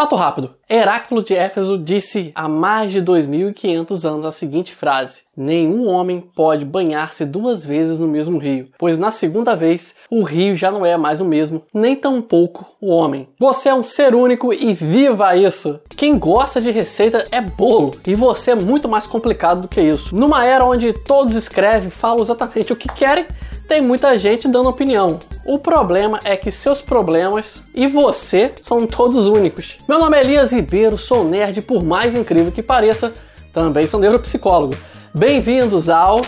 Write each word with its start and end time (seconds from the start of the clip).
Fato 0.00 0.16
rápido: 0.16 0.54
Heráclito 0.66 1.26
de 1.26 1.34
Éfeso 1.34 1.76
disse 1.76 2.32
há 2.34 2.48
mais 2.48 2.90
de 2.90 3.02
2500 3.02 4.06
anos 4.06 4.24
a 4.24 4.30
seguinte 4.30 4.74
frase: 4.74 5.24
Nenhum 5.36 5.86
homem 5.90 6.22
pode 6.22 6.64
banhar-se 6.64 7.26
duas 7.26 7.66
vezes 7.66 8.00
no 8.00 8.08
mesmo 8.08 8.38
rio, 8.38 8.68
pois 8.78 8.96
na 8.96 9.10
segunda 9.10 9.54
vez 9.54 9.94
o 10.10 10.22
rio 10.22 10.56
já 10.56 10.70
não 10.70 10.86
é 10.86 10.96
mais 10.96 11.20
o 11.20 11.24
mesmo, 11.26 11.64
nem 11.74 11.94
tampouco 11.94 12.64
o 12.80 12.90
homem. 12.90 13.28
Você 13.38 13.68
é 13.68 13.74
um 13.74 13.82
ser 13.82 14.14
único 14.14 14.54
e 14.54 14.72
viva 14.72 15.36
isso! 15.36 15.78
Quem 15.90 16.18
gosta 16.18 16.62
de 16.62 16.70
receita 16.70 17.22
é 17.30 17.42
bolo, 17.42 17.90
e 18.06 18.14
você 18.14 18.52
é 18.52 18.54
muito 18.54 18.88
mais 18.88 19.06
complicado 19.06 19.60
do 19.60 19.68
que 19.68 19.82
isso. 19.82 20.16
Numa 20.16 20.46
era 20.46 20.64
onde 20.64 20.94
todos 20.94 21.34
escrevem 21.34 21.88
e 21.88 21.90
falam 21.90 22.22
exatamente 22.22 22.72
o 22.72 22.76
que 22.76 22.88
querem, 22.88 23.26
tem 23.70 23.80
muita 23.80 24.18
gente 24.18 24.48
dando 24.48 24.68
opinião. 24.68 25.20
O 25.46 25.56
problema 25.56 26.18
é 26.24 26.36
que 26.36 26.50
seus 26.50 26.82
problemas 26.82 27.62
e 27.72 27.86
você 27.86 28.52
são 28.60 28.84
todos 28.84 29.28
únicos. 29.28 29.76
Meu 29.88 29.96
nome 30.00 30.16
é 30.16 30.22
Elias 30.22 30.52
Ribeiro, 30.52 30.98
sou 30.98 31.22
nerd 31.22 31.60
e 31.60 31.62
por 31.62 31.84
mais 31.84 32.16
incrível 32.16 32.50
que 32.50 32.64
pareça, 32.64 33.12
também 33.52 33.86
sou 33.86 34.00
neuropsicólogo. 34.00 34.76
Bem-vindos 35.16 35.88
ao 35.88 36.20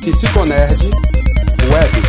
Psiconerd 0.00 0.88
Web. 1.70 2.02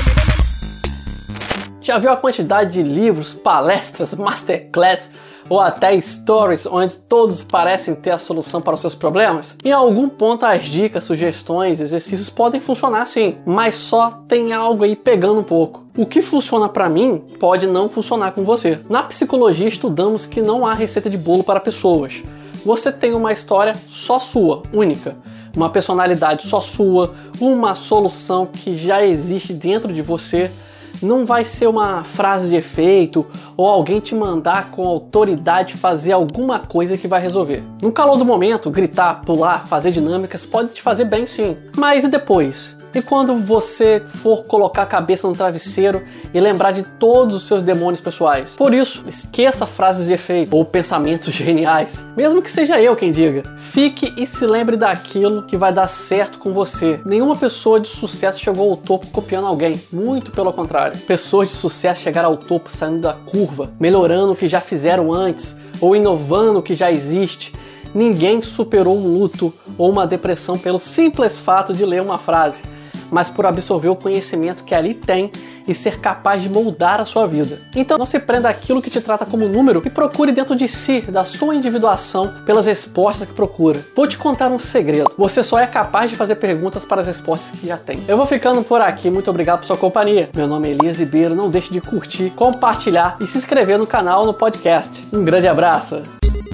Já 1.82 2.00
viu 2.00 2.12
a 2.12 2.16
quantidade 2.16 2.72
de 2.72 2.84
livros, 2.84 3.34
palestras, 3.34 4.14
masterclass 4.16 5.10
ou 5.50 5.60
até 5.60 6.00
stories 6.00 6.66
onde 6.66 6.98
todos 6.98 7.44
parecem 7.44 7.96
ter 7.96 8.12
a 8.12 8.18
solução 8.18 8.62
para 8.62 8.74
os 8.74 8.82
seus 8.82 8.96
problemas? 8.96 9.56
Em 9.64 9.72
algum 9.72 10.10
ponto 10.10 10.46
as 10.46 10.64
dicas, 10.64 11.04
sugestões, 11.04 11.80
exercícios 11.80 12.30
podem 12.30 12.60
funcionar 12.60 13.06
sim, 13.06 13.38
mas 13.46 13.76
só 13.76 14.12
tem 14.28 14.54
algo 14.54 14.84
aí 14.84 14.96
pegando 14.96 15.40
um 15.40 15.44
pouco. 15.44 15.86
O 15.98 16.06
que 16.06 16.22
funciona 16.22 16.70
para 16.70 16.90
mim 16.90 17.24
pode 17.40 17.68
não 17.68 17.90
funcionar 17.90 18.32
com 18.32 18.44
você. 18.44 18.80
Na 18.90 19.04
psicologia 19.04 19.68
estudamos 19.68 20.26
que 20.26 20.42
não 20.42 20.66
há 20.66 20.74
receita 20.74 21.10
de 21.10 21.18
bolo 21.18 21.44
para 21.44 21.60
pessoas. 21.60 22.24
Você 22.66 22.92
tem 22.92 23.14
uma 23.14 23.32
história 23.32 23.76
só 23.88 24.20
sua, 24.20 24.64
única 24.74 25.16
uma 25.58 25.70
personalidade 25.72 26.46
só 26.46 26.62
sua, 26.62 27.16
uma 27.42 27.74
solução 27.74 28.46
que 28.46 28.76
já 28.76 29.04
existe 29.04 29.54
dentro 29.54 29.92
de 29.92 30.04
você 30.04 30.52
não 31.02 31.26
vai 31.26 31.44
ser 31.44 31.68
uma 31.68 32.04
frase 32.04 32.50
de 32.50 32.56
efeito 32.56 33.26
ou 33.56 33.68
alguém 33.68 34.00
te 34.00 34.16
mandar 34.16 34.72
com 34.72 34.88
autoridade 34.88 35.76
fazer 35.76 36.12
alguma 36.12 36.60
coisa 36.60 36.98
que 36.98 37.08
vai 37.08 37.22
resolver. 37.22 37.64
No 37.82 37.92
calor 37.92 38.18
do 38.18 38.26
momento, 38.26 38.70
gritar, 38.70 39.22
pular, 39.22 39.68
fazer 39.68 39.92
dinâmicas 39.92 40.46
pode 40.46 40.70
te 40.70 40.82
fazer 40.82 41.06
bem 41.06 41.26
sim. 41.26 41.58
Mas 41.76 42.04
e 42.04 42.08
depois? 42.08 42.77
E 42.98 43.02
quando 43.04 43.36
você 43.36 44.02
for 44.08 44.46
colocar 44.46 44.82
a 44.82 44.86
cabeça 44.88 45.28
no 45.28 45.36
travesseiro 45.36 46.02
e 46.34 46.40
lembrar 46.40 46.72
de 46.72 46.82
todos 46.82 47.36
os 47.36 47.46
seus 47.46 47.62
demônios 47.62 48.02
pessoais? 48.02 48.56
Por 48.56 48.74
isso, 48.74 49.04
esqueça 49.06 49.68
frases 49.68 50.08
de 50.08 50.14
efeito 50.14 50.58
ou 50.58 50.66
pensamentos 50.66 51.30
geniais, 51.32 52.04
mesmo 52.18 52.42
que 52.42 52.50
seja 52.50 52.82
eu 52.82 52.96
quem 52.96 53.12
diga. 53.12 53.44
Fique 53.56 54.16
e 54.18 54.26
se 54.26 54.48
lembre 54.48 54.76
daquilo 54.78 55.44
que 55.44 55.56
vai 55.56 55.72
dar 55.72 55.86
certo 55.88 56.40
com 56.40 56.54
você. 56.54 57.00
Nenhuma 57.06 57.36
pessoa 57.36 57.80
de 57.80 57.88
sucesso 57.88 58.40
chegou 58.40 58.72
ao 58.72 58.76
topo 58.76 59.06
copiando 59.12 59.46
alguém, 59.46 59.80
muito 59.94 60.32
pelo 60.32 60.52
contrário. 60.52 60.98
Pessoas 61.02 61.50
de 61.50 61.54
sucesso 61.54 62.02
chegaram 62.02 62.30
ao 62.30 62.38
topo 62.38 62.68
saindo 62.68 63.02
da 63.02 63.14
curva, 63.14 63.70
melhorando 63.80 64.32
o 64.32 64.36
que 64.36 64.48
já 64.48 64.60
fizeram 64.60 65.14
antes 65.14 65.56
ou 65.80 65.96
inovando 65.96 66.58
o 66.58 66.64
que 66.64 66.74
já 66.74 66.92
existe. 66.92 67.54
Ninguém 67.94 68.42
superou 68.42 68.98
um 68.98 69.20
luto 69.20 69.54
ou 69.78 69.92
uma 69.92 70.08
depressão 70.08 70.58
pelo 70.58 70.80
simples 70.80 71.38
fato 71.38 71.76
de 71.76 71.86
ler 71.86 72.02
uma 72.02 72.18
frase 72.18 72.64
mas 73.12 73.30
por 73.30 73.46
absorver 73.46 73.90
o 73.90 73.96
conhecimento 73.96 74.64
que 74.64 74.76
ali 74.76 74.94
tem 74.94 75.32
e 75.68 75.74
ser 75.76 76.00
capaz 76.00 76.42
de 76.42 76.50
moldar 76.50 77.02
a 77.02 77.06
sua 77.06 77.28
vida. 77.28 77.60
Então 77.76 77.98
não 77.98 78.06
se 78.06 78.20
prenda 78.20 78.50
àquilo 78.50 78.82
que 78.82 78.90
te 78.90 79.02
trata 79.02 79.26
como 79.26 79.48
número 79.48 79.82
e 79.86 79.90
procure 79.90 80.32
dentro 80.32 80.56
de 80.56 80.68
si, 80.68 81.02
da 81.02 81.24
sua 81.24 81.54
individuação, 81.54 82.34
pelas 82.46 82.66
respostas 82.66 83.28
que 83.28 83.34
procura. 83.34 83.84
Vou 83.96 84.08
te 84.08 84.18
contar 84.18 84.50
um 84.50 84.60
segredo. 84.60 85.12
Você 85.18 85.44
só 85.44 85.60
é 85.60 85.68
capaz 85.68 86.10
de 86.10 86.16
fazer 86.16 86.36
perguntas 86.36 86.86
para 86.86 87.02
as 87.02 87.08
respostas 87.08 87.60
que 87.60 87.68
já 87.68 87.78
tem. 87.78 88.04
Eu 88.08 88.16
vou 88.16 88.26
ficando 88.26 88.64
por 88.64 88.80
aqui, 88.80 89.10
muito 89.10 89.30
obrigado 89.30 89.60
por 89.60 89.66
sua 89.66 89.78
companhia. 89.78 90.30
Meu 90.34 90.48
nome 90.48 90.70
é 90.70 90.72
Elias 90.72 91.00
Ribeiro, 91.00 91.36
não 91.36 91.50
deixe 91.50 91.72
de 91.74 91.82
curtir, 91.82 92.32
compartilhar 92.36 93.18
e 93.20 93.28
se 93.28 93.38
inscrever 93.38 93.78
no 93.78 93.86
canal 93.86 94.26
no 94.26 94.34
podcast. 94.34 95.06
Um 95.12 95.24
grande 95.24 95.48
abraço. 95.48 96.02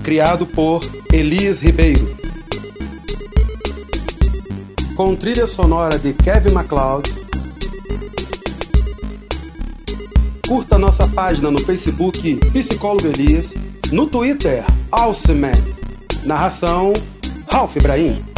Criado 0.04 0.46
por 0.46 0.80
Elias 1.12 1.60
Ribeiro 1.60 2.23
com 4.96 5.16
trilha 5.16 5.48
sonora 5.48 5.98
de 5.98 6.14
Kevin 6.14 6.52
MacLeod. 6.54 7.10
Curta 10.48 10.78
nossa 10.78 11.08
página 11.08 11.50
no 11.50 11.60
Facebook 11.60 12.36
Psicólogo 12.52 13.08
Elias, 13.08 13.54
no 13.92 14.08
Twitter 14.08 14.64
Alceman. 14.92 15.52
Narração 16.26 16.94
Ralph 17.52 17.76
Ibrahim. 17.76 18.33